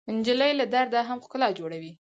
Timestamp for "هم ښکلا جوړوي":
1.09-1.91